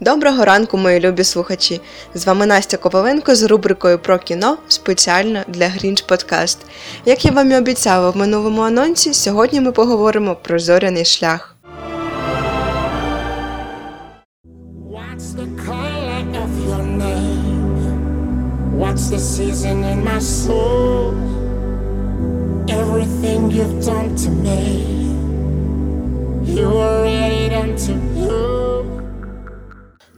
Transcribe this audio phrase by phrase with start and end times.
[0.00, 1.80] Доброго ранку, мої любі слухачі!
[2.14, 6.58] З вами Настя Коповенко з рубрикою про кіно спеціально для Грінч Подкаст.
[7.04, 11.56] Як я вам і обіцяла в минулому анонсі, сьогодні ми поговоримо про зоряний шлях.
[26.56, 28.55] You already done to you.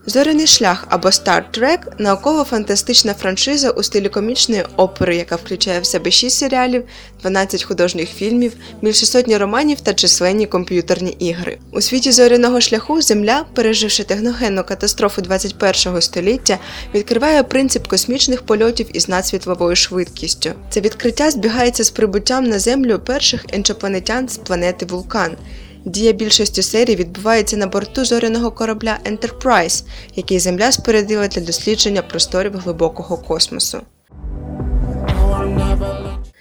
[0.05, 6.11] Зоряний шлях або Star Trek– науково-фантастична франшиза у стилі комічної опери, яка включає в себе
[6.11, 6.83] 6 серіалів,
[7.21, 11.57] 12 художніх фільмів, більше сотні романів та численні комп'ютерні ігри.
[11.71, 16.57] У світі зоряного шляху Земля, переживши техногенну катастрофу 21 століття,
[16.93, 20.49] відкриває принцип космічних польотів із надсвітловою швидкістю.
[20.69, 25.37] Це відкриття збігається з прибуттям на Землю перших енчопланетян з планети Вулкан.
[25.85, 29.83] Дія більшості серій відбувається на борту зоряного корабля Enterprise,
[30.15, 33.81] який Земля спорядила для дослідження просторів глибокого космосу.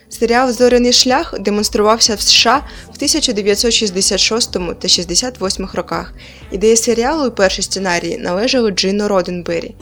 [0.09, 6.15] Серіал Зоряний шлях демонструвався в США в 1966 та 68 роках.
[6.51, 9.75] Ідея серіалу і перші сценарії належали Джину Роденбері.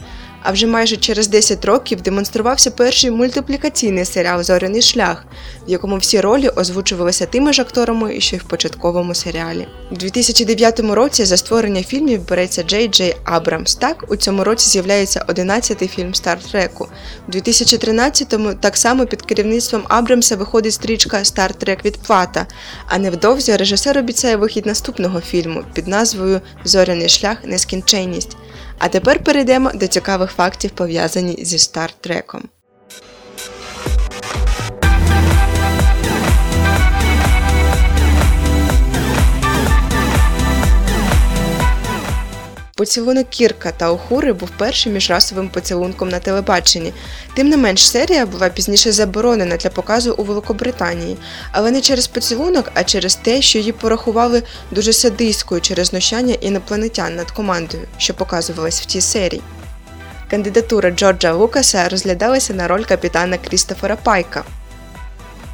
[0.43, 5.25] А вже майже через 10 років демонструвався перший мультиплікаційний серіал Зоряний шлях,
[5.67, 9.67] в якому всі ролі озвучувалися тими ж акторами, що й в початковому серіалі.
[9.91, 13.75] У 2009 році за створення фільмів береться Джей Джей Абрамс.
[13.75, 16.87] Так, у цьому році з'являється 11-й фільм Стар Треку.
[17.27, 22.45] У 2013-му так само під керівництвом Абрамса виходить стрічка Стар Трек Відплата,
[22.87, 28.37] а невдовзі режисер обіцяє вихід наступного фільму під назвою Зоряний шлях нескінченність.
[28.77, 32.43] А тепер перейдемо до цікавих фактів, пов'язані зі Стар Треком.
[42.77, 46.93] Поцілунок Кірка та Охури був першим міжрасовим поцілунком на телебаченні.
[47.33, 51.17] Тим не менш, серія була пізніше заборонена для показу у Великобританії,
[51.51, 57.15] але не через поцілунок, а через те, що її порахували дуже садистською через знущання інопланетян
[57.15, 59.41] над командою, що показувалась в тій серії.
[60.29, 64.43] Кандидатура Джорджа Лукаса розглядалася на роль капітана Крістофера Пайка.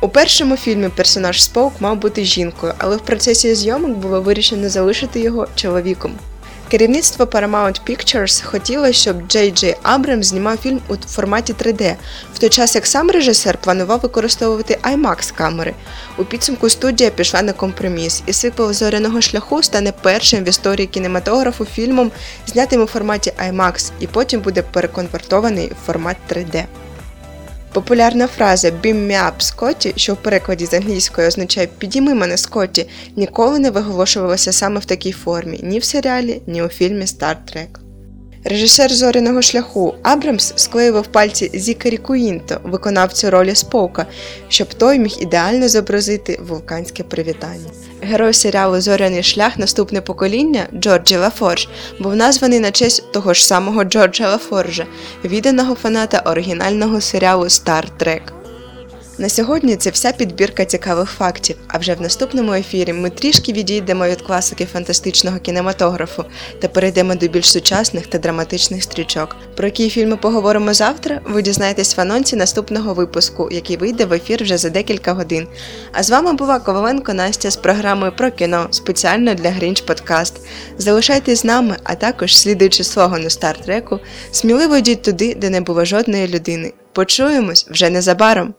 [0.02, 5.20] У першому фільмі персонаж Споук мав бути жінкою, але в процесі зйомок було вирішено залишити
[5.20, 6.20] його чоловіком.
[6.74, 11.96] Керівництво Paramount Pictures хотіло, щоб Джей Джей Абрам знімав фільм у форматі 3D,
[12.34, 15.74] в той час як сам режисер планував використовувати IMAX камери.
[16.18, 21.66] У підсумку студія пішла на компроміс, і сиквел зоряного шляху стане першим в історії кінематографу
[21.66, 22.12] фільмом,
[22.46, 26.66] знятим у форматі IMAX, і потім буде переконвертований в формат 3D.
[27.74, 32.90] Популярна фраза «Beam me up, Скотті», що в перекладі з англійської означає Підійми мене Скотті,
[33.16, 37.83] ніколи не виголошувалася саме в такій формі ні в серіалі, ні у фільмі Star Trek.
[38.46, 44.06] Режисер зоряного шляху Абрамс склеював пальці Закарі Куінто, виконавцю ролі Спока,
[44.50, 47.70] щоб той міг ідеально зобразити вулканське привітання.
[48.02, 53.84] Герой серіалу Зоряний шлях наступне покоління Джорджі Лафорж був названий на честь того ж самого
[53.84, 54.86] Джорджа Лафоржа,
[55.26, 58.33] відданого фаната оригінального серіалу Star Trek.
[59.24, 61.56] На сьогодні це вся підбірка цікавих фактів.
[61.68, 66.26] А вже в наступному ефірі ми трішки відійдемо від класики фантастичного кінематографу
[66.60, 69.36] та перейдемо до більш сучасних та драматичних стрічок.
[69.56, 74.44] Про які фільми поговоримо завтра, ви дізнаєтесь в анонсі наступного випуску, який вийде в ефір
[74.44, 75.48] вже за декілька годин.
[75.92, 80.34] А з вами була Коваленко Настя з програмою про кіно спеціально для Грінч Подкаст.
[80.78, 84.00] Залишайтесь з нами, а також слідуючи слогану Стартреку,
[84.32, 86.74] сміливо йдіть туди, де не було жодної людини.
[86.94, 88.54] Почуємось вже незабаром.